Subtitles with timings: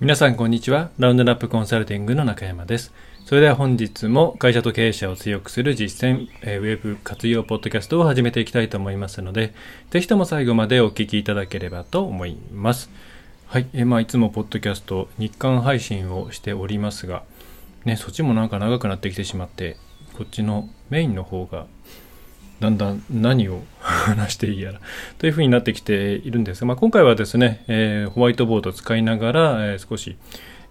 [0.00, 0.90] 皆さんこんにちは。
[1.00, 2.92] ラウンドナップコンサルティングの中山です。
[3.24, 9.54] それでは本日も会社と経営者を強くする実践、えーウェブ活用ポッドキャストを始めていきたいと思いますので、
[9.90, 12.90] ぜひとも最後までお聞きいただければと思います。
[13.46, 13.66] はい。
[13.72, 17.24] えーまあ、いつもポッドキャスト、日刊配信をしておりますが、
[17.84, 19.78] ね、そっちもなんか長くなってきてしまって、
[20.16, 21.66] こっちのメインの方が
[22.60, 24.80] だんだん何を話していいやら
[25.18, 30.16] というふうになってきているんですが、まあ、今回はですね、えーホワイトボードを使いながら、えー少し、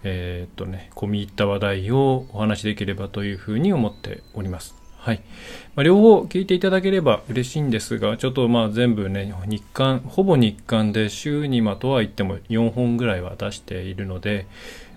[0.03, 4.75] えーっとね、込み入った話題をお話しできればというふうに思っております。
[4.97, 5.21] はい。
[5.75, 14.47] まあ、両方聞いていただければ嬉しいんですが、ちょっとまあ全部ね、日刊、ほぼ日刊で週にまとは言っても4本ぐらいは出しているので、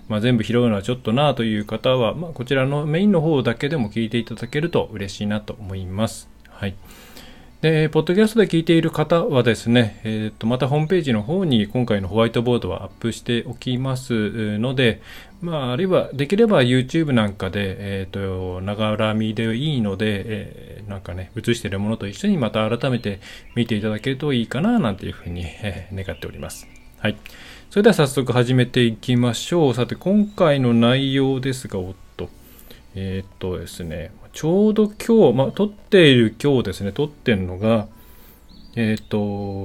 [0.09, 6.27] まあ、全部拾うのはちょっとなという方は、まあ、こちらのメインの方だけでも聞いていただけると嬉しいなと思います。
[6.49, 6.75] はい。
[7.61, 14.99] で、ポッドキャストで聞いている方はですね、えっ、と、またホームページの方に今回のホワイトボードはアップしておきますので、
[15.41, 23.21] まあ、あるいはできれば YouTube なんかで、えっ、と、ながら見でいいので、えーなんかね、映しているものと一緒にまた改めて
[23.55, 26.67] 見ていただけるといいかな、なんていうふうに、えー願っております。
[26.97, 27.17] はい。
[27.69, 29.73] それでは早速始めていきましょう。
[29.75, 32.27] さて、今回の内容ですが、おっと、
[32.95, 37.87] えーっとですね、ちょうど今日、まあ、撮っている今日ですね、撮ってるのが、
[38.75, 39.17] えーっと、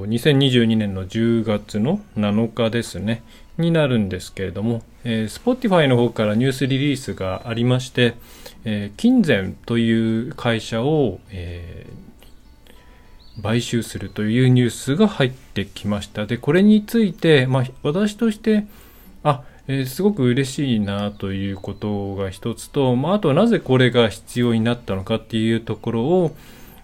[0.06, 3.22] 2022年の10月の7日ですね、
[3.59, 8.17] になるんですけれども、えー Spotify の方からニュースリリースがありまして、
[8.64, 12.06] えー金銭という会社を、えー
[13.42, 16.25] 買収するというニュースが入ってきました。
[16.25, 18.64] で、これについて、まあ、私として、
[19.22, 26.36] あ、えーすごく嬉しいなということが一つと、まあ、あとはなぜこれが必要になったのかっていうところを、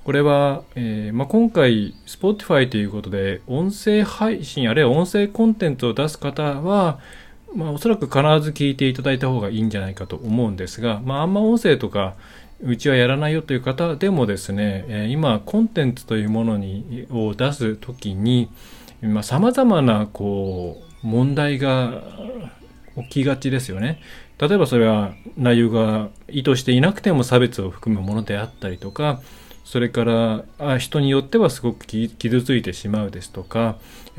[0.05, 6.98] これは、えーまあ、今回、Spotify ということで、音声配信、あるいは音声コンテンツを出す方は、
[7.54, 12.15] まあ、おそらく必ず聞いていただいた方がいいんじゃないかと思うんですが、まあ、あんま音声とか、
[12.65, 18.50] うちはやらないよという方でもですね、えー今、コンテンツというものにを出すときに、
[19.03, 22.03] まあ、様々な、こう、問題が
[22.97, 24.00] 起きがちですよね。
[24.38, 29.20] 例えばそれは内容が意図していなくても差別を含むものであったりとか、
[29.64, 33.76] それから人によってはすごく傷ついてしまうですとか、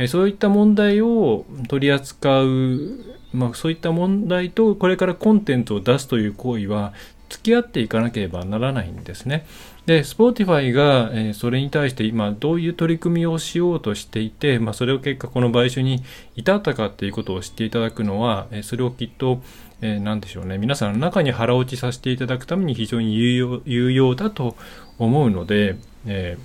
[0.07, 3.03] そういった問題を取り扱う、
[3.34, 6.94] まあ、そういった問題とこれからコンテンツを出すという行為は
[7.29, 9.45] 付き合っていかなければならないんですね。
[9.86, 16.04] で、Spotify が、えーそれに対して今どういう取り組みをしようとしていて、まあ、それを結果この買収に
[16.36, 19.42] 至ったかっていうことを知っていただくのは、えーそれをきっと、
[19.82, 24.56] えーなんでしょうね、皆さんの中に腹落ちさせていただくために非常に有用有用だと
[25.00, 26.38] 思うので、え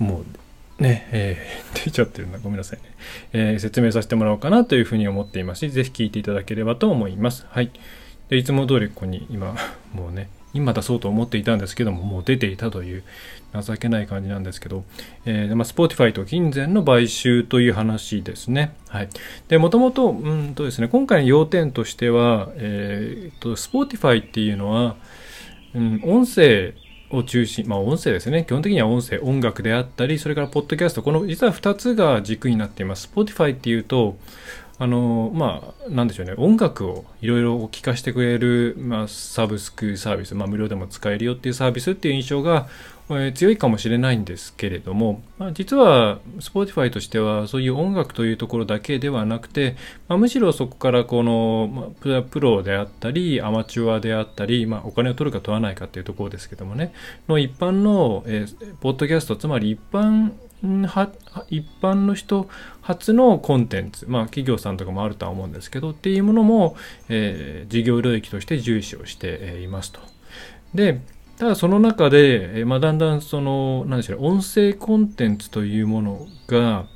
[0.00, 0.24] ーも
[0.78, 2.84] うね、えー 出ちゃってるな、ごめんなさいね、
[3.32, 7.46] えー説明させてもらおうかなというふうに思っていますし、ぜひ聞いていただければと思います。
[7.50, 7.70] はい。
[8.28, 9.56] でいつも通りここに今、
[9.92, 13.02] もうね、今出そうと思っていたんですけども、もう出ていたという
[13.62, 14.84] 情けない感じなんですけど、
[15.26, 18.74] えーまあ、Spotify と金銭の買収という話ですね。
[18.88, 19.08] はい。
[19.48, 24.96] で、もともと、うんとですね、今回の要点としては、えーと、Spotify っていうのは、
[25.74, 26.74] うん、音声
[27.10, 28.44] を中心、まあ音声ですね。
[28.44, 33.10] 基本的には音声、音楽であったり、それからポッドキャスト、この実は2つが軸になっています。
[33.12, 34.16] Spotify っていうと、
[34.78, 42.66] あの、まあ、なんでしょうね、音楽をいろいろ聴かせてくれる、まあ、サブスクサービス、まあ、無料でも使えるよっていうサービスっていう印象が、
[43.10, 49.76] え強いかもしれないんですけれども、まあ、実は Spotify としてはそういう音楽というところだけではなくて、
[50.08, 51.70] まあ、むしろそこからこの、
[52.02, 56.94] まあプロであったりアマチュアであったり、まあ、お金を取るか取らないかっていうところですけどもね
[57.28, 60.32] の一般の、えーポッドキャストつまり一般
[60.86, 61.10] は
[61.48, 62.48] 一般の人
[62.80, 66.76] 初のコンテンツ、まあ、企業さんとかもあるとは思うんですけどっていうものも、
[67.08, 70.00] えー事業領域として重視をしていますと。
[70.74, 71.00] で
[71.38, 76.86] ただその中で、えまあ、だんだんその何でしょう音声コンテンツというものが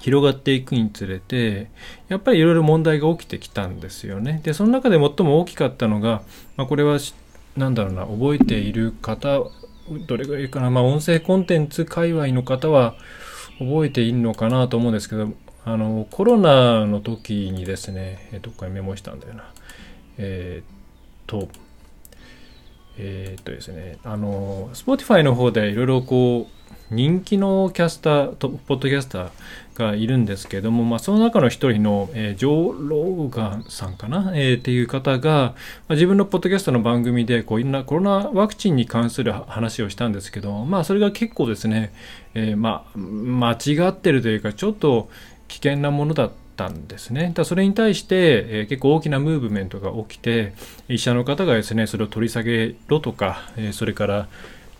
[0.00, 1.70] 広がっていくにつれて
[2.08, 4.40] やっぱりいろいろ問題が起きてきたんですよね。
[4.42, 6.22] でその中で最も大きかったのが、
[6.56, 7.14] まあ、これはし
[7.56, 9.40] なんだろうな覚えている方
[10.06, 12.96] どれぐらいかな、まあ、音声コンテンツ界隈の方は
[13.58, 15.32] 覚えているのかなと思うんですけど
[15.64, 19.44] あのコロナの時にですねえどっかにメモしたんだよな
[20.18, 20.76] えーっ
[21.26, 21.48] と
[22.98, 26.56] えーっとですねあの Spotify の方でいろいろこう
[26.94, 29.30] 人気のキャスターポッドキャスター
[29.74, 35.54] がいるんですけども、まあ、その中の一人の、えージョー・ローガンさんかな、えーっていう方が、ま
[35.88, 41.92] あ、自分のポッドキャストの番組でこういろんなコロナワクチンに関する話をしたんですけど、まあ、それが結構ですね、
[42.34, 45.08] えーまあ、間違ってるというかちょっと
[45.48, 47.32] 危険なものだっったんですね。
[47.34, 48.16] だそれに対して、
[48.48, 50.54] えー、結構大きなムーブメントが起きて、
[50.88, 54.28] 医者の方がですね、それを取り下げろとか、えー、それから、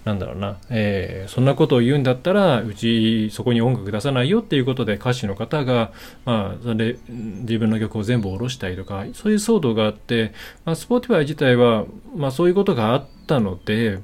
[0.05, 5.93] なんだろうな、えー、そんなことを言うんだったら、うちそこに音楽出さないよっていうことで歌手の方が、
[6.25, 10.33] まあ、それ自分の曲を全部下ろしたりとか、そういう騒動があって、
[10.65, 13.99] まあ、Spotify 自体は、まあ、そういうことがあったので、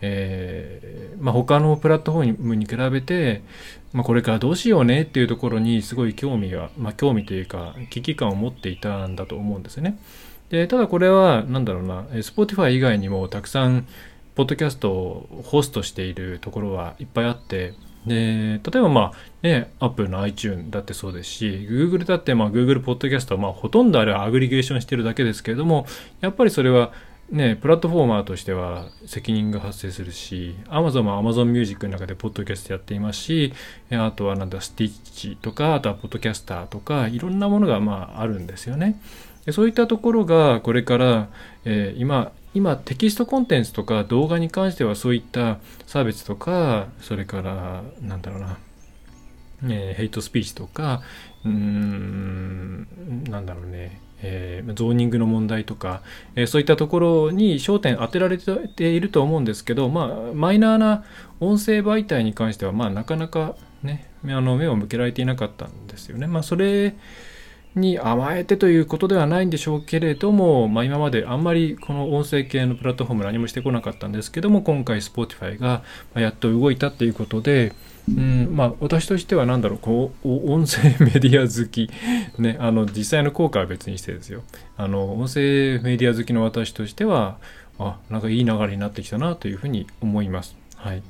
[0.00, 3.42] えーまあ、他のプラットフォームに比べて、
[3.92, 9.98] まあ、これからどうしようねっていうところにすごい興味が、まあ、興味というか危機感を持っていたんだと思うんですね。
[10.50, 13.86] でただこれは何だろうな Spotify 以外にもたくさん
[14.34, 17.74] ポッドキャストをホストしているところはいっぱいあって、
[18.06, 19.12] で、例えばまあ、
[19.42, 25.86] ね、Apple の iTune だってそうですし、Google だってまあ Google ポッドキャストはまあほとんどあれはアグリゲーションしてるだけですけれども、
[26.20, 26.92] やっぱりそれは
[27.30, 33.52] ね、プラットフォーマーとしては責任が発生するし、Amazon も Amazon Music の中でポッドキャストやっていますし、
[33.90, 39.00] あとはなんだ、スティッチとか、あとはポッドキャスターとか、いろんなものがまああるんですよね。
[39.52, 41.28] そういったところがこれから、
[41.64, 48.58] えー、今今テキストコンテンツとか動画に関してはそういった差別とかそれからなんだろうな、
[49.64, 51.02] えー、ヘイトスピーチとか
[51.44, 52.86] うーん
[53.28, 56.02] なんだろうねえー、ゾーニングの問題とか、
[56.34, 61.04] えー、そういったところに焦点当てられていると思うんですけど、まあ、マイナーな
[61.40, 66.26] 音声媒体に関しては、まあ、なかなかね、あの目を向けられていなかったんですよね。
[66.26, 66.94] まあ、それ
[67.74, 75.82] に甘えてということではないんでしょうけれども、まあ、今まであんまりこの音声系のプラットフォーム何もしてこなかったんですけども今回 Spotify が
[76.14, 77.72] やっと動いたっていうことで、
[78.16, 81.90] うんまあ、私としては何だろうこう音声メディア好き、
[82.38, 84.42] ね、あの実際の効果は別にしてですよ
[84.76, 87.38] あの音声メディア好きの私としては
[87.78, 90.56] あなんかいい流れになってきたなというふうに思います。
[90.76, 91.02] はい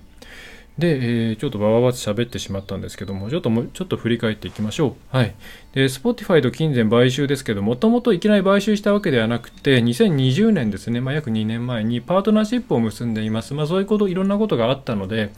[0.78, 5.16] で、えー、ちょっとばばばと喋ってしまったんですけども、ちょっともちょっと振り返っていきましょう。
[5.16, 5.34] はい。
[5.72, 13.54] で、Spotify と金銭買収ですけど、もともといきなり買収したわけではなくて、2020年ですね、まあ、約2年前にパートナーシップを結んでいます。
[13.54, 15.32] まあ、そういうこと、いろんなことがあったので、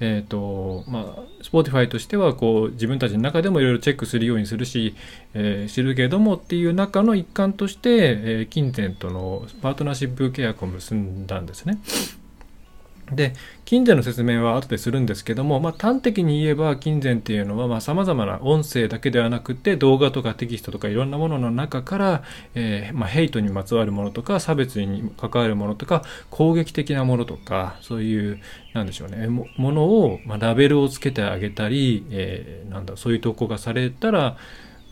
[0.00, 4.94] えっ、ー、と、まあ、Spotify としては、こう、自分たちの中でもいろいろチェックするようにするし、
[5.34, 11.78] えー、知るけれどもっていう中の一環として、えー、金銭とのパートナーシップ契約を結んだんですね。
[13.12, 13.34] で、
[13.64, 22.22] 金銭の説明は後でするんですけども、まあ、端的に言えば金銭っていうのはまあ様々な音声だけではなくて動画とかテキストとかいろんなものの中から、
[22.54, 28.40] えー、まあ、ヘイトにまつわるものとか差別に関わるものとか攻撃的なものとかそういう
[28.74, 34.36] なんでしょうねものを、まあ、ラベルをつけてあげたり、えー、なんだそういう投稿がされたら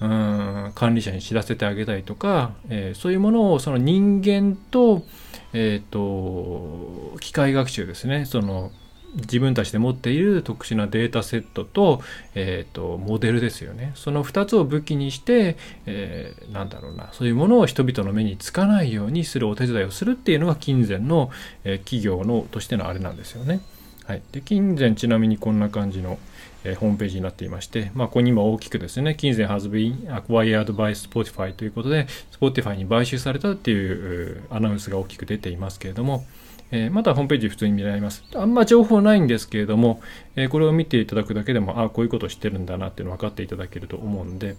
[0.01, 5.03] うん管理者に知らせてあげたりとか、えー、そういうものをその人間と
[5.53, 8.25] えっ、ー、と、機械学習ですね。
[8.25, 8.71] その、
[9.15, 12.03] 自分たちで持っている特殊なデータセットと、
[12.35, 13.93] えっ、ー、と、モデルですよね。
[13.95, 15.57] その2つを武器にして、
[15.87, 21.31] えー、なんだろうな、そういうものを人々の目につかないようにするお手伝いをするっていうのが金銭の、
[21.65, 23.61] えー、企業のとしてのあれなんですよね。
[24.05, 24.23] はい。
[24.33, 26.19] で、金銭ちなみにこんな感じの、
[26.65, 32.07] えー、ホームページになっていまして、まあ、ここに今大きくですね、金銭 has been acquired by Spotify ということで、
[32.41, 36.25] Spotify に買収されたっていうアナウンスが大きく出ていますけれども、
[36.71, 38.25] えー、またホームページ普通に見られます。
[38.35, 40.01] あんま情報ないんですけれども、
[40.37, 44.57] えー、これを見ていただくだけでも、あこういうことを知ってるんだなっていうの分かっていただけると思うんで、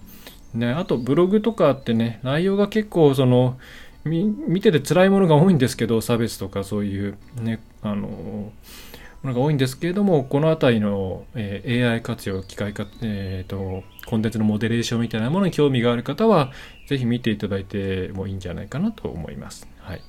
[0.53, 3.57] ね、あとブログとかってね、内容が結構その、
[4.05, 8.88] 見てて辛いものが多いんですけど、差別とかそういうね、あのー
[9.23, 16.51] ものが多いんですけれども、この辺りの、えー、AI 活用、機械化、えーと、コンテンツのモデレーションみたいなものに興味がある方は、
[16.87, 19.67] ぜひ見ていただいてもいいんじゃないかなと思います。
[19.79, 20.01] はい。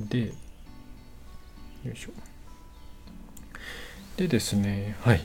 [0.00, 2.10] で、よいしょ。
[4.16, 5.22] でですね、はい。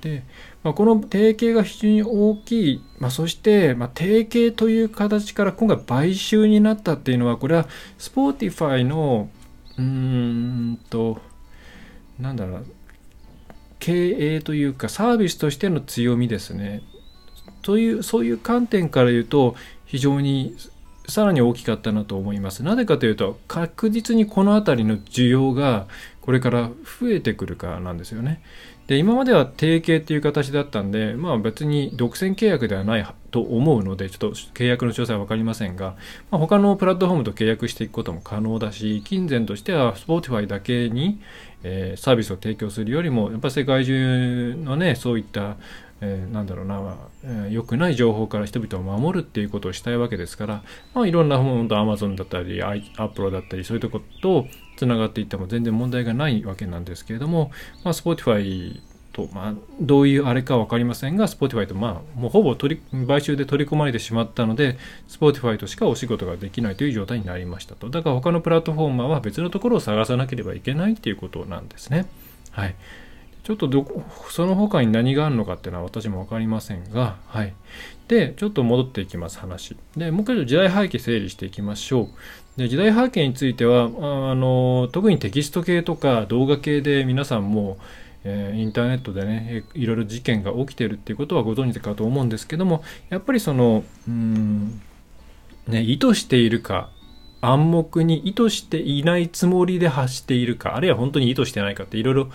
[0.00, 0.24] で、
[0.64, 7.68] まあ、この提携が非常に大きい、まあ、そして、まあ、提携という形から今回買収になったっていうのは、これは
[7.98, 9.28] Spotify の、
[9.78, 11.20] うーんと、
[12.18, 12.66] なんだろう
[13.78, 16.82] 経営というかサービスとしての強みですね。
[17.62, 20.56] というそういう観点から言うと非常に
[21.08, 22.62] さらに大きかったなと思います。
[22.62, 25.88] なぜかというと確実にこの辺りの需要が
[26.20, 28.40] これから増えてくるからなんですよね。
[28.86, 35.96] で今までは提携っていう形だったんで、まあ、別に独占契約ではないと思うのでちょっと契約の詳細は分かりませんが、
[36.30, 41.20] まあ、他のプラットフォームと契約していくことも可能だし金銭としては Spotify だけに、
[41.62, 45.56] えー、サービスを提供するよりもやっぱ世界中のねそういった
[46.04, 50.62] えー、なんだろうな、えー、良くない情報から人々を守るっていうことをしたいわけですから、
[50.94, 54.46] まあ、いろんな本当 Amazon だったり、アップロだったり、そういうとこと
[54.82, 57.52] つながっていっても全然問題がないわけなんですけれども、
[57.84, 58.80] まあ、Spotify
[59.12, 64.76] と、まあ、どういうあれか分かりませんが、Spotify と、まあ、もうほぼ取り買収で取り込まれてしまったので、
[65.08, 67.90] Spotify としかお仕事ができないという状態になりましたと。
[67.90, 72.06] だから他のプラットフォーマーは別のところを探さなければいけないっていうことなんですね。
[72.50, 72.74] はい。
[73.44, 77.54] ちょっとどこ、その他に何があるのかっていうのは私も分かりませんが、はい。
[78.06, 79.76] で、ちょっと戻っていきます、話。
[79.96, 82.08] で、もう一回時代背景整理していきましょう。
[82.56, 87.78] で、時代背景については、あの、特にテキスト系とか動画系で皆さんも、
[88.24, 94.80] えー、インターネットでねいろいろ事件が起きてるっていうことはご存知かと思うんですけどもやっぱりそのうん
[95.66, 96.90] ね意図しているか
[97.40, 102.28] 暗黙に意図していないつもりで発しているかあるいは本当に意図してないかっていろいろ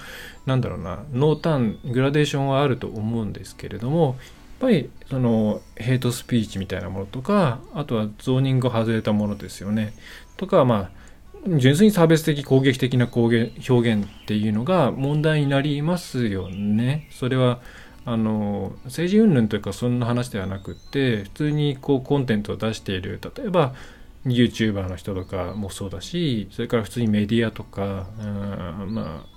[0.46, 4.18] なんだろうな濃淡グラデーションはあると思うんですけれども
[4.58, 9.94] っぱりそのヘイトスピーチみたいなものとかあとはゾーニングを外れたものですよね
[10.36, 10.98] とかまあ
[11.58, 17.08] 純粋に差別的攻撃的な表現っていうのが問題になりますよね。
[17.12, 17.62] それは
[18.04, 23.76] あの政治云々というかそんな話ではなくって普通にこうコンテンツを出している例えば
[24.26, 28.24] YouTuber の人とかもそうだしそれから普通にメディアとか、う
[28.86, 29.37] ん、まあ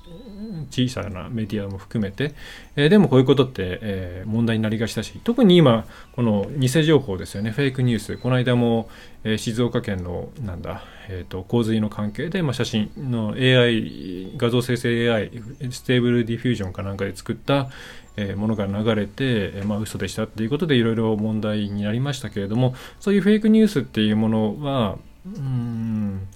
[0.70, 2.34] 小さなメディアも含めて、
[2.76, 7.50] えー、でもこういうことって、えー、問題になりがちだし特に今この偽情報ですよね。
[7.50, 8.16] フェイクニュース。
[8.18, 8.88] この間も、
[9.24, 15.30] えー、静岡県のなんだ、えーと、洪水の関係で、まあ、写真の AI 画像生成 AI
[15.70, 17.68] ステーブルディフュージョンかなんかで作った、
[18.16, 26.26] えものが流れて、えー、まあ嘘でしたっていうことでいろいろ問題になりましたけれどもそういうフェイクニュースっていうものはうん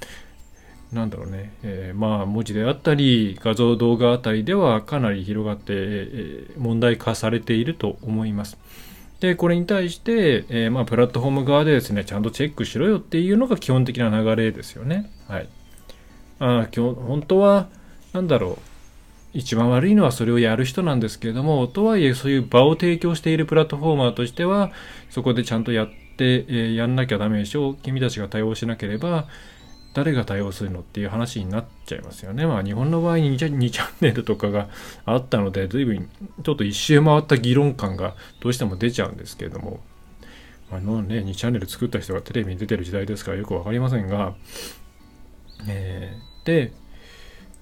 [0.94, 8.56] なんだろうね、えー、まあ文字であったり画像動画あたりではかなり広がって、えー、問題化されていると思います。
[9.20, 15.10] でこれに対して、えー、まあ、プラットフォーム側でですねちゃんとチェックしろよっていうのが基本的な流れですよね。
[15.28, 15.48] はい、
[16.38, 17.68] あ今日本当は
[18.12, 18.74] 何だろう
[19.32, 24.70] 一番悪いのはそれをやる人なんですけれどもとはいえそういう場を提供しているプラットフォーマーとしては
[25.10, 25.86] そこでちゃんとやっ
[26.16, 29.26] て、えー、やんなきゃダメでしょう君たちが対応しなければ
[29.94, 32.46] 誰が対応するのっていう話になっちゃいますよね。
[32.46, 33.38] まあ日本の場合に 2,
[33.70, 34.68] チャンネルとかが
[35.06, 36.10] あったので随分
[36.42, 39.80] ちょっと一周回った議論感がどうしても出ちゃうんですけれども、
[40.70, 44.34] あのね、2チャンネル作った人がテレビに出てる時代ですからよく分かりませんが、
[45.68, 46.72] えー、で、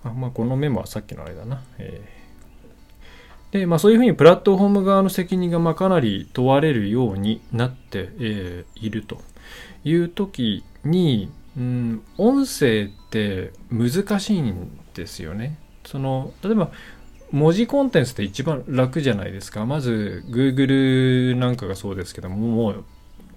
[0.02, 1.62] あまあ、このメモはさっきのあれだな。
[1.76, 9.20] えー、で、まあそういうふうにプラットフォーム側の責任がまかなり問われるようになって、え、いると
[9.84, 15.58] いう時に、うん、音声って難しいんですよね。
[15.84, 16.70] その例えば
[17.30, 19.64] 文字コンテンツって一番楽じゃないですか。
[19.64, 22.84] まず Google なんかがそうですけども、もう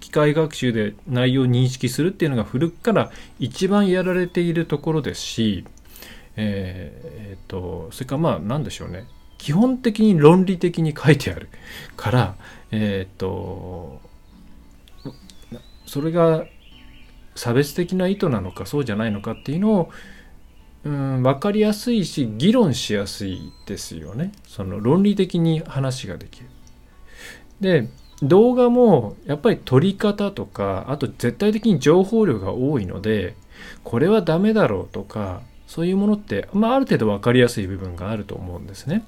[0.00, 5.64] 機械学習で内容を認識するっていうのが古くから一番やられているところですし、
[6.36, 9.06] えー、っと、それからまあ何でしょうね。
[9.38, 11.48] 基本的に論理的に書いてある
[11.96, 12.36] から、
[12.70, 14.00] えー、っと、
[15.86, 16.44] それが
[17.36, 19.90] 差別的な意図なのかそうじゃないのかっていうのを
[20.84, 26.46] うん分かりやすいし議論しやすいですよねその論理的に話ができる。
[27.60, 27.88] で
[28.22, 33.34] 動画もやっぱり撮り方とかあと絶対的に情報量が多いので
[33.84, 39.04] これはダメだろうとかそういうものって、まあ、ある程度分かりやすい部分があると思うんですね。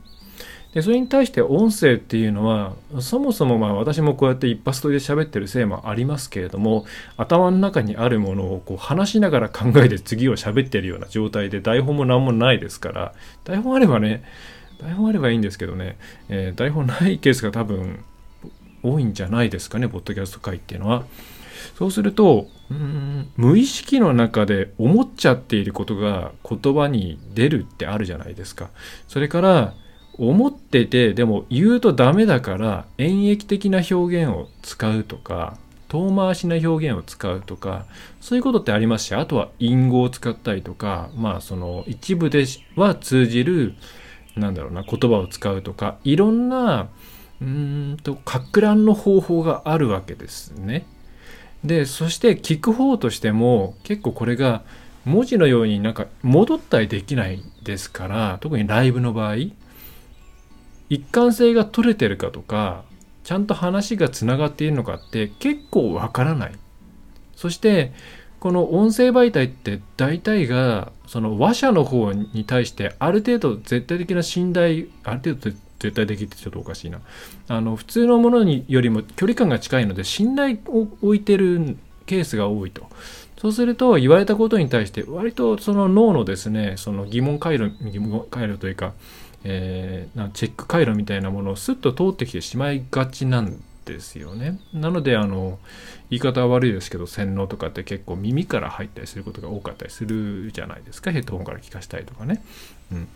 [0.74, 6.84] でそれに対して音声っていうのはそもそもまあ私もこうやって一発撮りで喋ってるせいもありますけれども
[7.16, 14.22] 頭の中にあるものをこう話しながら考えて次を喋ってるような状態で台本も何もないですから台本あればね
[14.78, 15.96] 台本あればいいんですけどね、
[16.28, 18.04] えー、台本ないケースが多分
[18.82, 21.04] 多いんじゃないですかねポッドキャスト界っていうのは。
[21.76, 28.70] そうするとうん無意識の中で思っちゃっていることが言葉に出るってあるじゃないですか。
[29.08, 29.74] それから
[30.18, 35.56] 思っててでも言うとダメだから演繹的な表現を使うとか
[35.88, 37.86] 遠回しな表現を使うとか
[38.20, 42.44] そういうことってありますしあとは隠語を使ったりとかまあその一部で
[42.76, 43.74] は通じる
[44.36, 46.88] なんだろうな言葉を使うとかいろんな
[47.40, 50.84] うんとかく乱の方法があるわけですね。
[51.64, 54.62] でそして聞く方としても結構これが
[55.04, 59.36] 文字のようになんか戻ったりできないですから特にライブの場合
[60.88, 62.84] 一貫性が取れてるかとか
[63.24, 66.52] ちゃんと話がつながっているのかって結構わからない。
[67.36, 67.92] そして
[68.40, 77.00] この音声媒体って大体がその話者の方に対してある程度絶対的な信頼ある程度絶対的ってちょっとおかしいな。
[77.48, 81.76] あの普通のものによりも距離感が近いので信頼を置いてる
[82.06, 82.86] ケースが多いと。
[83.40, 88.94] そうすると言われたことに対して割とその脳のですねその疑問回路疑問回路というか
[89.50, 94.60] えー、チェック回路みたいなものをスッと通ってきてしまいがちなんですよね。
[94.74, 95.58] なのであの
[96.10, 102.42] 言い方は悪いですけど洗脳とかって結構耳から入ったりすることが多かったりするじゃないですかヘッドホンから聞かしたりとかね。
[102.92, 103.08] うん、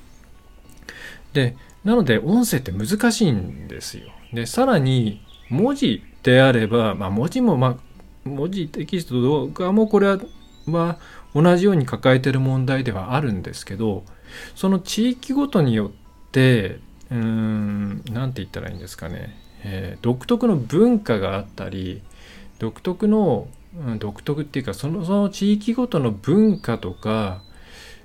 [1.34, 4.06] でなので音声って難しいんですよ。
[4.32, 5.20] でさらに
[5.50, 7.76] 文字であれば、まあ、文字も、まあ、
[8.24, 10.18] 文字テキスト動画もこれは、
[10.64, 14.04] まあ、同じように抱えてる問題ではあるんですけど
[14.54, 16.01] その地域ごとによって
[16.40, 22.02] うーん何て言ったらいいんですかねえー、独特の文化があったり
[22.58, 27.42] 独特の、うん、独特っていうかそのその地域ごとの文化とか、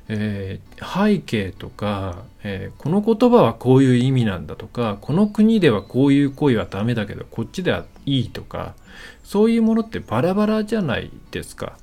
[0.07, 8.75] えー、背景とか、えー、この言葉はこういう意味なんだとかこの国ではこういう行為はダメだけどこっちではいいとか
[9.24, 11.77] そういうものってバラバラじゃないですか。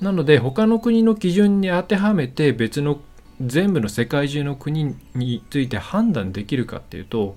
[0.00, 3.00] なので他の国の基準に当てはめて別の
[3.40, 7.34] 全部の世界中の国について判断できるかっていうと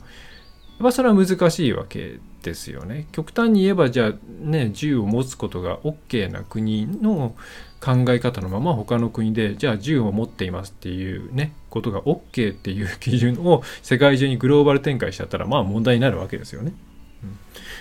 [0.83, 3.07] ぱそれは難しいわけですよね。
[3.11, 7.35] 極端に言えばじゃあね銃を持つことが OK な国の
[7.81, 16.73] 考え方のまま他の国でじゃあ銃を持っていますっていうねことが OK っていう基準を世界中にグローバル展開しちゃったらまあ問題になるわけですよね。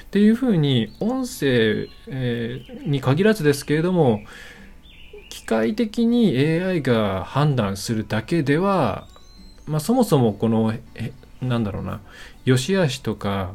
[0.06, 1.88] っていうふうに音声、
[2.86, 4.22] に限らずですけれども
[5.28, 9.06] 機械的に AI が判断するだけでは、
[9.66, 10.74] まあ、そもそもこの
[11.40, 12.00] なんだろうな
[12.44, 13.54] 良し悪しとか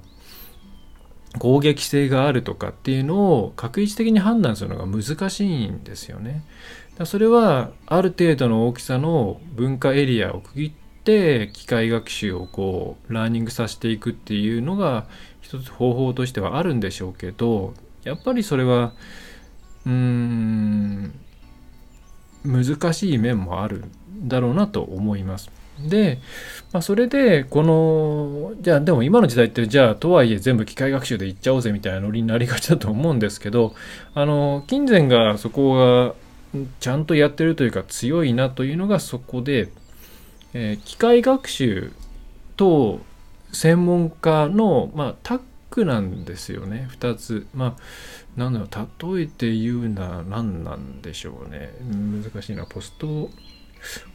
[1.39, 6.43] 攻撃性があるとかっていうのを確一的に判断するのが難しいんですよね。
[6.97, 10.71] だそれはある程度の大きさの文化エリアを区切っ
[11.03, 15.07] て機械学習をこうラーニングさせていくっていうのが
[15.41, 18.93] 一つ方法としてはあるんでしょうけどやっぱりそれは
[19.87, 21.13] うーん
[22.45, 23.85] 難しい面もある
[24.23, 25.49] んだろうなと思います。
[25.79, 26.19] で、
[26.71, 33.73] まあ、それでこのじゃあでも今の時代ってじゃあとはいえ全部機械学習でいっちゃおうぜみたいなノリになりがちだと思うんですけど
[34.13, 36.13] あの金銭がそこが
[36.79, 39.69] ちゃんとやってるというか強いなというのがそこで、
[40.53, 41.91] えー、機械学習
[42.55, 43.01] と
[43.51, 45.39] 専門家の、まあ、タッ
[45.73, 47.47] グなんですよね2つ。
[47.53, 53.29] まあなんだろう例えて言うなら何なんでしょうね難しいなポスト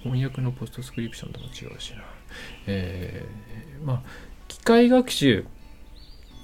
[0.03, 2.03] 翻訳のポストスクリプションとも違うしな。
[2.66, 4.03] えー、まあ、
[4.49, 5.44] 機械学習、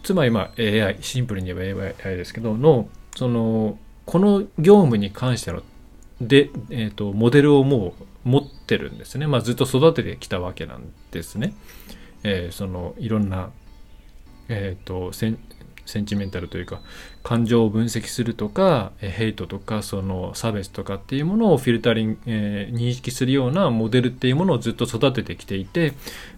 [0.03, 5.63] つまりまあ AI、シンプルに言えば AI ですけど、の、その、この業務に関しての、
[6.21, 9.27] で、えっ、ー、と、モデルをもう持ってるんですね。
[9.27, 11.55] まあ、ずっと育ててきたわけなんですね。
[12.23, 13.51] えー、その、いろんな、
[14.49, 15.31] えっ、ー、と、セ
[16.01, 16.81] ンチメンタルというか
[17.23, 25.93] 感情を分析するとかヘイトとかその差別とかっていうものをフィルタリング、えー、認識するようなモデルっていうものをずっと育ててきていて、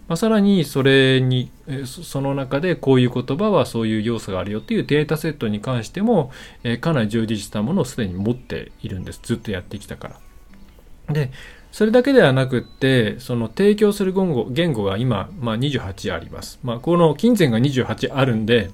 [0.07, 1.49] まあ、さらにそれに
[1.85, 6.31] その中でこういう言葉はそういう要素があるよっていうデータセットに関しても、
[6.63, 11.13] えー、かなり充実したものをすでに持っているんですずっとやってきたから。
[11.13, 11.31] で
[11.71, 16.59] それだけではなくって、その提供する言語言語が今、まあ、28あります。
[16.63, 18.71] まあ、この金銭が28あるんで、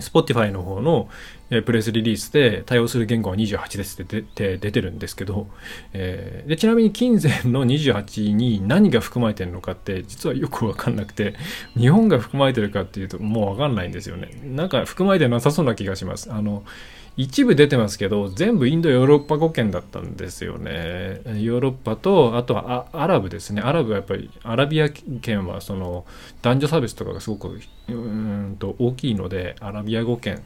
[0.00, 1.08] Spotify の方の
[1.62, 4.24] プレスリリースで対応する言語は28ですって
[4.58, 5.46] 出てるんですけど、
[5.92, 11.34] えー、でちなみに金銭の28に何が含まれてるのかって実はよくわかんなくて
[11.76, 16.64] 日本が含まれてるかっていうともうわかんないんですよねなんか含まれてなさそうな気がしますあの
[17.16, 21.20] 一部出てますけど全部インドヨーロッパ語圏だったんですよね。
[21.26, 23.62] ヨーロッパとあとはアラブですね。
[23.62, 26.04] アラブはやっぱりアラビア圏はその
[26.42, 30.42] 男女差別とかがすごくうんと大きいのでアラビア語圏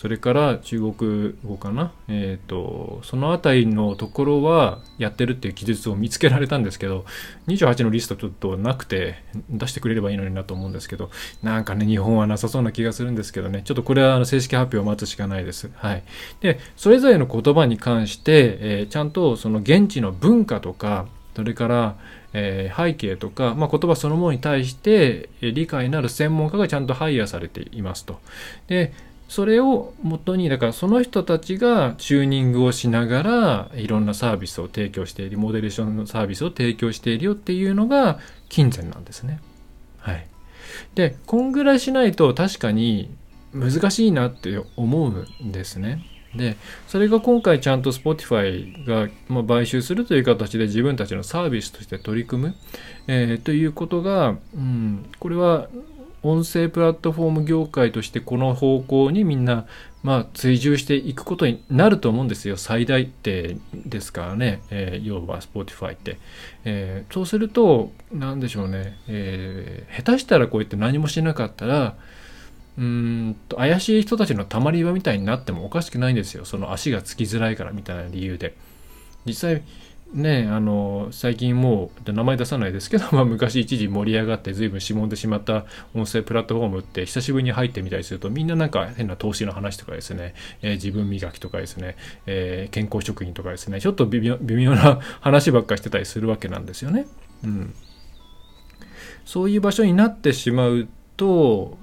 [0.00, 7.04] それから中国語かな、えーと、その辺りのところはやってるっていう記述を見つけられたんですけど
[7.48, 11.10] 28のリストちょっとなくて出してくれればいいのになと思うんですけど
[11.42, 15.70] なんかね日本はなさそうな気がするんですけどねちょっとこれは正式発表を待つしかないです。
[15.74, 16.02] はい、
[16.40, 21.96] でそれぞれの言葉に関して、えー、ちゃんとその現地の文化とかそれから、
[22.32, 28.18] えー、背景とか、まあ、言葉そのものに対して、理解のある専門家がちゃんとハイヤーされていますと。
[28.66, 28.92] で
[29.30, 39.38] それをもとにだからその人たちがチューニングをしながらいろんなサービスを提供しているモデレーションのサービスを提供しているよっていうのが金銭なんですね。
[39.98, 40.26] はい、
[40.96, 43.08] でこんぐらいしないと確かに
[43.52, 46.04] 難しいなって思うんですね。
[46.34, 46.56] で
[46.88, 52.54] それが今回ちゃんと Spotify が、ま、買収するという形で自分たちのサービスとして取り組む、
[53.06, 55.68] えー、ということが、うん、これは
[56.22, 59.66] 音声プラットフォーム業界としてこの方向にみんな
[60.02, 62.56] まあ、追従していくことになると思うんですよ。
[62.56, 64.62] 最大手ですからね。
[64.70, 66.18] えー、要は Spotify って。
[66.64, 68.96] えー、そうすると、なんでしょうね。
[69.08, 71.96] えー、下手したらこうやって何もしなかったら、
[72.78, 76.46] うんと怪しい人たちのたまり場みたいになってもおかしくないんですよ。
[76.46, 78.54] その足がつきづらいからみたいな理由で。
[79.26, 79.62] 実際、
[80.12, 91.96] ねあの最近もう名前出さないですけど、 まあ、昔一時盛り上がって随分しぼんでしまった音声プラットフォームって久しぶりに入ってみたりするとみんななんか変な投資の話とかですね、えー、自分磨きとかですね、
[92.26, 97.06] えー、健康食品とかですねちょっと微妙微妙な話ばっかしてたりするわけなんですよね。
[97.44, 97.74] うん、
[99.24, 101.78] そういう場所になってしまうと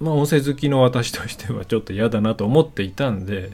[0.00, 3.52] まあ音声好きの私としてはちょっと嫌だなと思っていたんで、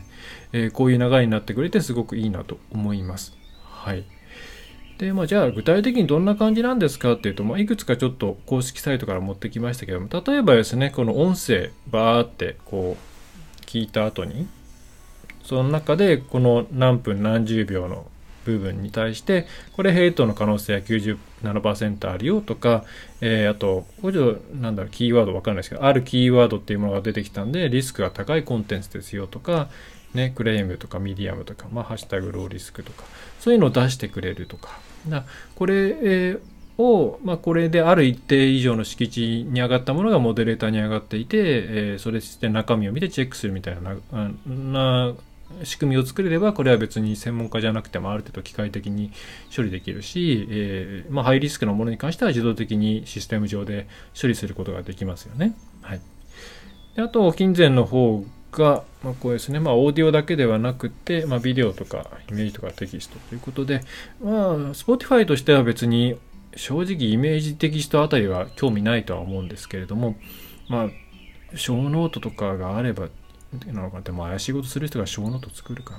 [0.53, 3.40] えー、こういう流れになってくれてすごくいいなと思います。
[3.81, 4.05] はい。
[4.99, 14.47] で、まあ、じゃあ具体的にどんな感じなんですかっていうと、まあ、いくつかちょっと公式サイトから持ってきましたけども、例えばですね、この音声、バーってこう、聞いた後に、
[15.43, 18.07] その中でこの何分何十秒の
[18.45, 22.85] 部分に対して、これヘイトの可能性は97%あるよとか、
[23.23, 29.71] えー、あと、これちょっと、なんだろう、キーワードわかんないですけど、あるキーワードっていうものが出てきたんで、リスクが高いコンテンツですよとか、
[30.15, 33.05] ね、クレームとかミディアムとか、まあ、ハッシュタグローリスクとか、
[33.39, 34.81] そういうのを出してくれるとか。
[35.09, 36.39] だこれ
[36.79, 43.95] を、まあ、これである一定以上の敷地に上がったものがモデレーターに上がっていて、えー、それして中身を見てチェックするみたいな
[44.47, 45.15] な
[45.65, 49.11] 仕組みを作れれば、これは別に専門家じゃなくてもある程度機械的に
[49.55, 53.89] 処理できるし、えー、まあ、ハイリスクのものに関しては自動的にシステム上で
[54.21, 55.55] 処理することができますよね。
[55.83, 56.01] はい。
[56.95, 63.81] であと、 Kinzen の方が、まあ、こうですね、まあ、オーディオだけではなくて、まあ、ビデオとかイメージとかテキストということで、
[64.23, 66.17] まあ、Spotify としては別に
[66.57, 70.17] 正直イメージテキストあたりは興味ないとは思うんですけれども、
[70.69, 70.89] まあ、
[71.57, 73.09] ショーノートとかがあれば
[73.67, 75.99] なのかでも怪しいことする人がショーノート作るかな。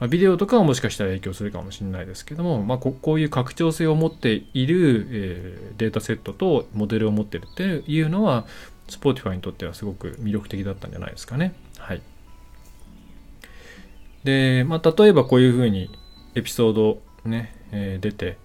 [0.00, 8.44] まあ、ビデオとかはもしかしたら影響するかもしれないですけども、まあ、こういう拡張性を持っている、えー、データセットとモデルを持ってるっていうのは、
[8.88, 11.54] Spotify にとってはすごく魅力的だったんじゃないですかね。
[14.24, 15.90] で、まあ、例えばこういうふうに
[16.34, 18.38] エピソードね、えー、出て、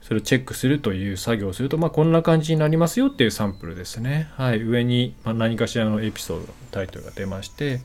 [0.00, 4.28] それをチェックするという作業をすると、まあ、こんな感じになりますよっていうサンプルですね。
[4.36, 4.62] はい。
[4.62, 7.80] 上に、ま何かしらのエピソードタイトルが出まして、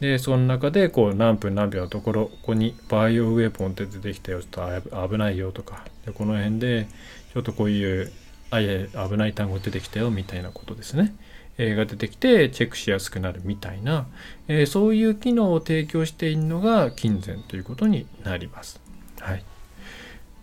[0.00, 6.86] で、その中で、こう、何分何秒のところ、ここにバイオウェポンって出てきたよ、ちょっと危ないよとか、で、この辺で、
[7.32, 8.12] ちょっとこういう
[8.54, 11.14] あいや危ない単語出てきたよみたいなことですね。
[11.58, 14.06] えー、が出てきてチェックしやすくなるみたいな、
[14.48, 18.80] えー、そういう機能を提供しているのが金銭ということになります。
[19.20, 19.44] はい。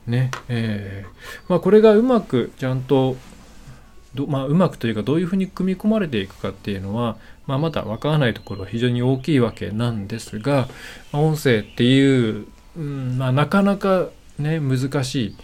[0.07, 3.15] ね、えー、まあこれがうまくちゃんと
[4.13, 10.67] どまあ、うまくというかどういうふうに組み込まれていくかっていうのは、まあ、まだわからないところは非常に大きいわけなんですが、
[11.13, 12.45] まあ、音声っていう、
[12.77, 15.35] うんまあ、なかなかね難しい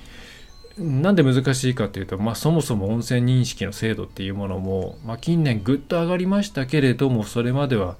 [0.77, 7.95] なんで難しいかっていうと、まあ、そもそも温泉認識の精度っていうものも、まあ、近年ぐっと上がりましたけれどもそれまでは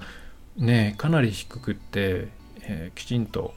[0.58, 2.28] ねかなり低くって、
[2.62, 3.54] えー、きちんと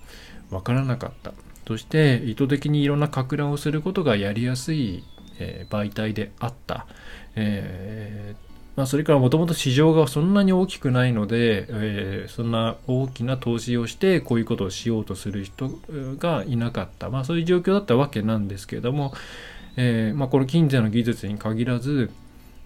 [0.51, 1.33] 分からなかった。
[1.69, 5.05] そして意図的にいろんなか乱をすることがやりやすい、
[5.39, 6.87] えー、媒体であった、
[7.37, 8.50] えー
[8.81, 15.71] まあ、それからもともと市場がそんなに大きくないので、えー、そんな大きな投資をしてこういうことをしようとする人
[16.19, 19.13] がいなかった、まあ、そういう状況だったわけなんですけれども、
[19.77, 22.11] えー、まあ、この近世の技術に限らず、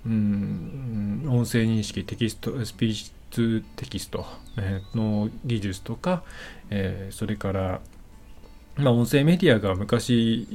[0.06, 4.24] うん、音声認識テキストスピーチテキスト
[4.94, 6.22] の技術とか、
[6.70, 7.80] えー、それから
[8.76, 10.48] まあ、音声メディアが昔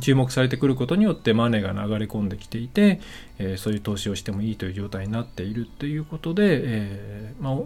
[0.00, 3.00] 注目されてくることによってマネーが流れ込んできていて、
[3.38, 7.58] えー、そういう投資をしてもいいという状態になっているということで、えー、まあ、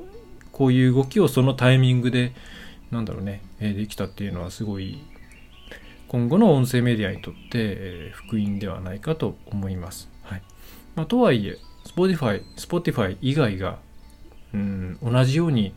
[0.52, 2.32] こういう動きをそのタイミングで
[2.90, 5.00] なんだろうね、えー、できたっていうのはすごい
[6.08, 10.08] 今後の音声メディアにとって、え福音ではないかと思います。
[10.24, 10.42] はい
[10.96, 13.78] まあ、とはいえ Spotify, Spotify 以外が、
[14.52, 15.72] うん、同じように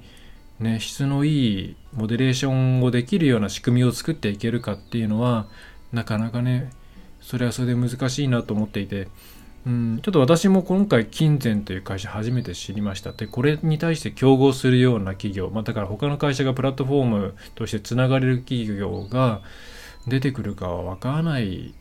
[0.59, 5.47] ね、質のいいモデレーションをできるような仕組みを作っていけるかっていうのは
[5.91, 6.71] なかなかね
[7.21, 9.07] それはそれで難しいなと思っていて、
[9.65, 19.41] うん、ちょっと私も今回金銭という会社初めて知りましたでこれに対して競合するような企業、まあ、だから他の会社がプラットフォームとしてつながれる企業が
[20.07, 21.73] 出てくるかは分からない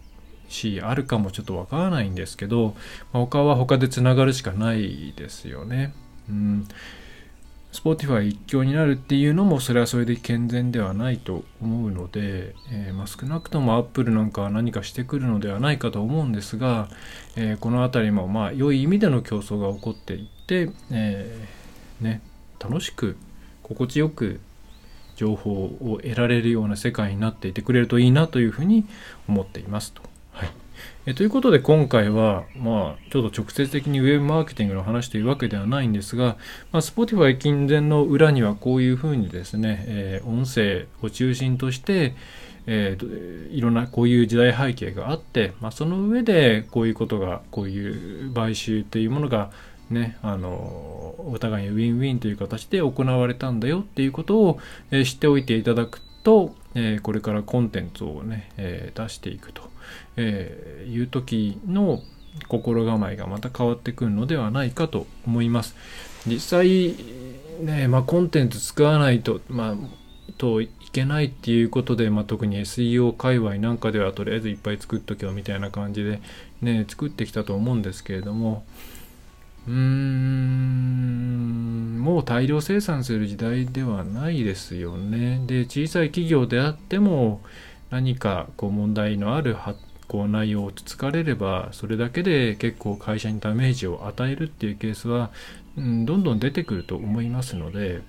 [0.48, 2.77] しあるかもちょっと分からないんですけど、
[3.12, 5.94] まあ、他は他でつながるしかないですよね。
[6.29, 6.68] うん
[7.73, 16.89] スポーティファイ一強になるっていうのもそれはそれで健全ではないと思うので、えー、まあ、少なくともアップルなんかは何かしてくるのではないかと思うんですが、
[17.35, 22.21] えー、この辺りもまあ良い意味での競争が起こっていって、えー、ね、
[22.61, 23.17] 楽しく
[23.63, 24.41] 心地よく
[25.17, 28.85] 情報を得られるような世界になっていてくれるといいなというふうに
[29.29, 30.12] 思っていますと。
[31.05, 36.37] えということで今回は、まあ、ちょっと直接的にウェブマーケティングの話というわけではないんですが、
[36.71, 42.15] まあ、Spotify 近前の裏にはこういうふうにですね、えー、音声を中心として、
[42.69, 49.51] えー、いろんなこういう時代背景があって、まあ、その上でこういうことがこういう買収というものが
[49.91, 50.49] ね、あの
[51.19, 54.61] お互いにウィンウィンという形で行われたんだよっていうことを、
[54.93, 59.72] えー、知っておいていただくと、えー、これからコンテンツをね、えー、出していくと、
[60.16, 62.03] えいう時の
[62.49, 65.75] 心構えがまた変わってくるのではないかと思います。
[66.27, 66.95] 実際
[67.61, 69.75] ね、まあ、コンテンツ使わないと、まあ、
[70.38, 76.21] といけないっていうことで、まあ、特に SEO 界隈なんかではとりあえずいっぱい作っとけよみたいな感じで
[76.61, 78.64] ね作ってきたと思うんですけれども
[79.68, 80.83] うーん
[82.01, 85.42] もう大量生産する時代ではないですよね。
[85.47, 87.40] で小さい企業であっても
[87.93, 89.55] 何かこう問題のある
[90.09, 95.31] こう内容をつつかれればそれだけで結構会社にダメージを与えるっていうケースは、
[95.77, 98.01] うん、どんどん出てくると思いますので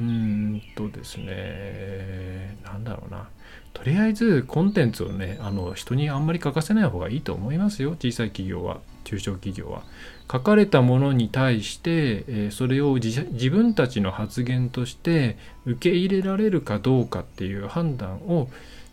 [0.00, 3.28] うーんとですねなんだろうな
[3.72, 9.82] とりあえずコンテンツをねあの人にあんまり書かせない方がいいと思いますよ小さい企業は中小企業は。
[10.30, 18.48] 書かれたものに対して、えそれを自分たちの発言として受け入れられるかどうかっていう判断を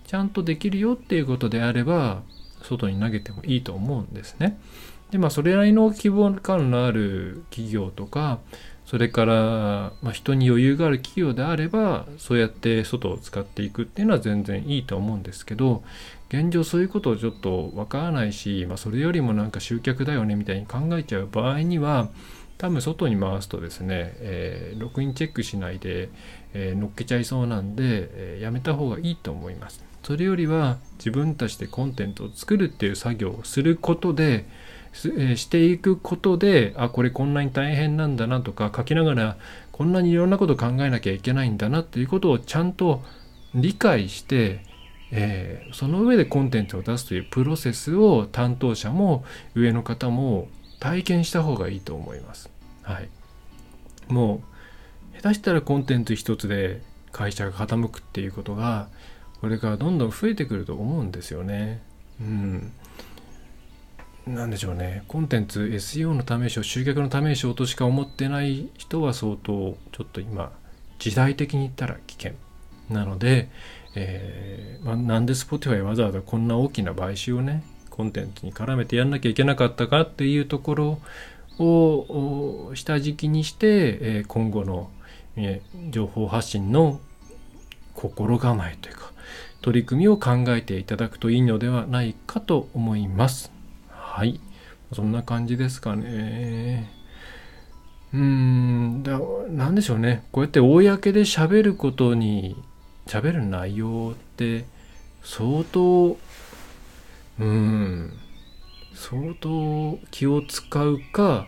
[0.10, 2.24] ちゃんとできるよっていうことであれば
[2.64, 4.60] 外に投げてもいいと思うんですね。
[5.12, 8.40] でまあそれなりの希望感のある企業とか
[8.88, 9.36] それから、
[10.02, 15.84] まあ、人に余裕がある企業であればそうやって外を使っていくっていうのは全然いいと思うんですけど
[16.30, 22.10] 現状そういうことをちょっとわからないし、まあ、それよりもなんか集客だよねみたいに考えちゃう場合には
[22.58, 26.10] 多分外に回すとですね、えー、ログインチェックしないで、
[26.56, 29.89] えー、乗っけちゃいそうなんで、えー、やめた方がいいと思います。
[30.04, 34.46] それよりは自分たちでコンテンツを作るっていう作業をすることで、
[34.92, 39.38] していくことであこれこんなに大変なんだなとか書きながら
[39.72, 43.02] こんなにいろんなこと考えなきゃいけないんだなっていうことをちゃんと
[43.54, 44.62] 理解して、
[45.12, 49.24] えー、その上でコンテンツを出すというプロセスを担当者も
[49.56, 50.48] 上の方も
[50.80, 52.50] 体験した方がいいと思います。
[52.82, 53.10] はい、
[54.08, 54.42] も
[55.14, 56.82] う下手したらコンテンツ一つで
[57.12, 58.88] 会社が傾くっていうことが
[59.42, 61.82] これからどんどん増えてくると思うんですよね。
[62.20, 62.72] うん、
[64.28, 65.04] なんでしょうね。
[65.08, 70.52] コンテンツ SEO のためし集客のためしようとしか思ってない人は相当ちょっと今
[71.00, 72.34] 時代的に言ったら危険。
[72.90, 73.50] なので、
[73.96, 81.00] えーまあ、なんで Spotify わざわざこんな大きな買収をねコンテンツに絡めてやんなきゃいけなかったかっていうところ
[81.60, 84.90] を下敷きにして、え、今後の、
[85.36, 87.02] え、情報発信の
[87.94, 89.09] 心構えというか
[89.62, 93.52] 取り組みを考えていただくといいのではないかと思います。
[93.90, 94.40] はい。
[94.94, 96.92] そんな感じですかね。
[98.14, 99.20] うーん、だ
[99.50, 100.24] なんでしょうね。
[100.32, 102.56] こうやって公で喋ることに、
[103.06, 104.66] 喋る内容って
[105.24, 106.18] 相当、
[107.40, 108.14] うん、
[108.94, 111.48] 相当気を使うか、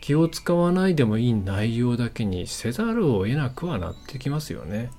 [0.00, 4.90] 気を使わないでもいい内容だけにせざるを得なくはなってきますよね。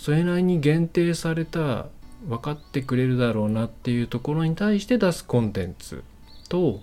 [0.00, 1.88] それなりに限定された
[2.26, 6.02] 分かってくれるだろうなっていうところに対して出すコンテンツ
[6.48, 6.80] と、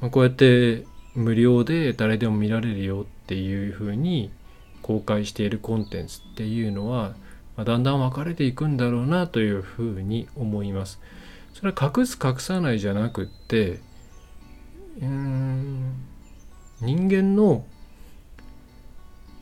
[0.00, 4.30] まあ、こうやって無料で誰でも見られるよっていうふうに
[4.80, 7.16] 公開しているコンテンツっていうのは、
[7.56, 11.00] まあ、だんだん分かれていくんだろうなというふうに思います。
[11.52, 13.80] それは隠す隠さないじゃなくって
[15.02, 15.94] うん
[16.80, 17.64] 人間の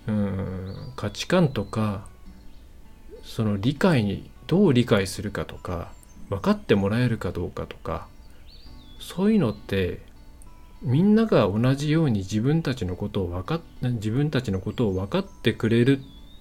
[0.08, 2.08] うん価値観とか
[3.30, 5.92] その理解にどう理解するかとか
[6.30, 8.08] 分かってもらえるかどうかとか
[8.98, 10.00] そういうのって
[10.82, 16.00] みんなが同じように自分たちのことを分かっ自分たちのことを分かってくれる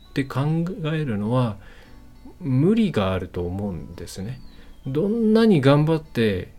[0.10, 1.58] って考えるのは
[2.40, 4.42] 無理があると思うんですね。
[4.88, 6.52] どんなに頑張って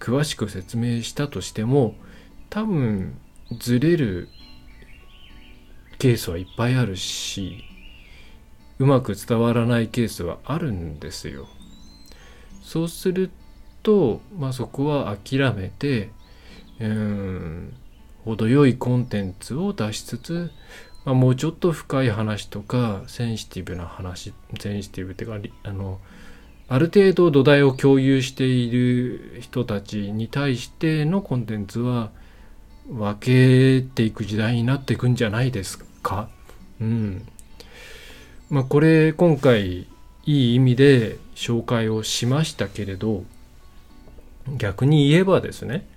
[0.00, 1.94] 詳しく説明したとしても
[2.48, 3.18] 多分
[3.58, 4.28] ずれる
[5.98, 7.64] ケースはいっぱいあるし
[8.84, 11.48] うまく伝わらないケースはあるんですよ。
[12.62, 13.30] そうする
[13.82, 16.10] と、まあ、そこは諦めて
[16.80, 17.72] うん
[18.26, 20.50] 程よいコンテンツを出しつつ、
[21.06, 25.98] まあ、もうちょっと深い話とかセンシティブな話センシティブっていうかあの
[26.68, 32.10] ある程度土台を共有している人たちに対してのコンテンツは
[32.88, 33.14] 分
[33.80, 36.28] けていく時代になっていくんじゃないですか？
[36.80, 37.26] うん。
[38.54, 39.86] まあこれ今回い
[40.26, 43.24] い意味で紹介をしましたけれど
[44.46, 45.88] 逆に言えばですね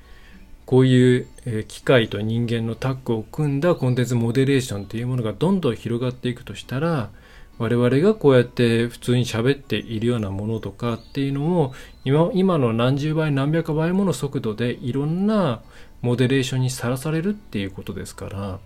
[0.65, 7.11] こういう機械と人間のタッグを組んだコンテンツモデレーションっていうものがどんどん広がっていくとしたら
[7.59, 15.61] 我々がこうやって普通に喋っているようなものとかっていうのも今今の何十倍何百倍もの速度でいろんな
[16.01, 18.59] モデレーションにさらされるっていうことですから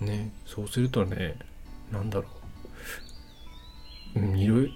[0.00, 1.34] ねそうするとね
[1.90, 2.39] 何だろう、
[4.14, 4.72] いろい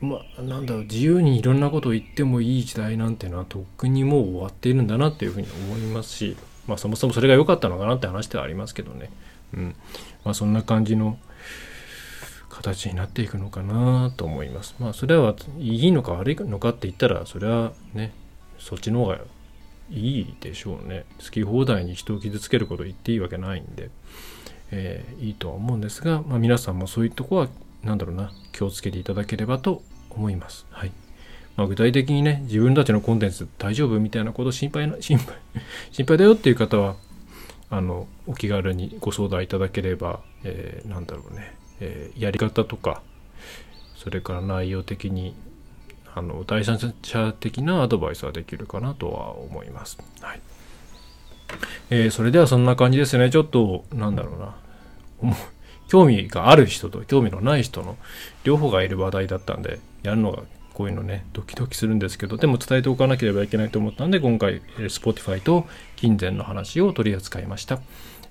[0.00, 9.10] まあなんだろう自由にいろんなことを言ってもいい時代なんてのはとっくにもう終わっているんだなっていうふうに思いますしまあそもそもそれが良かったのかなって話ではありますけどね
[9.54, 9.74] うん
[10.24, 11.18] まあそんな感じの
[12.48, 14.74] 形になっていくのかなと思います。
[14.80, 18.12] まあそれはいいのか悪いのかって言ったらそれはね
[18.58, 19.18] そっちの方が
[19.90, 21.04] いいでしょうね。
[21.20, 23.90] 好き放題に人を傷つけること言っていいわけないんで、
[24.70, 27.48] えー、いいとは思うんですが、まあ、皆さんもそういうとこは
[27.82, 30.66] 何だろうな気をつけていただければと思います。
[30.70, 30.92] はい。
[31.56, 35.34] まあ、具体的にね自分たちのコンテンツ大丈夫みたいなこと心配な 心配
[35.90, 36.94] 心配だよっていう方は
[37.68, 43.02] あのお気軽にご相談いただければ、えー、なんだろうねえー、やり方とか
[43.96, 45.34] それから内容的に
[46.14, 49.98] あの第三者的なアドバイスはできるかなとは思います。
[50.20, 50.40] はい
[51.90, 53.30] えー、それではそんな感じですね。
[53.30, 54.36] ちょっと、なんだろ
[55.22, 55.34] うな。
[55.88, 57.96] 興味がある人と興味のない人の
[58.44, 60.42] 両方がいる話題だったんで、やるのが
[60.74, 67.80] こういうのね、ドキドキするんですけど、でも伝えておかなければいけないと思ったんで、今回、Spotify と金銭の話を取り扱いました。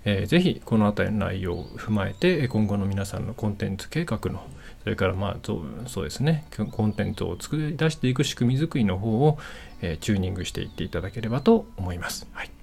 [0.09, 4.41] えー、ぜひこの辺りの内容を踏まえて今後の皆さんのコンテンツ計画の
[4.83, 5.61] それからまあそ
[6.01, 9.37] うですねコンテンツを作り出していく仕組み作りの方を、
[9.81, 12.25] えー、チューニングしていっていただければと思います。
[12.31, 12.56] はい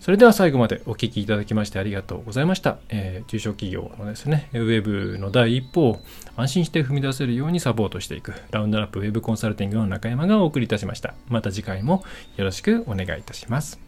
[0.00, 2.78] それでは最後までお聞きいただきましてありがとうございました。
[2.88, 6.00] えー、中小企業のですね、ウェブの第一歩を
[6.36, 11.14] 安心して踏み出せるようにサポートしていくラウンドラップウェブコンサルティングの中山がお送りいたしました。
[11.28, 12.04] また次回も
[12.36, 13.87] よろしくお願いいたします。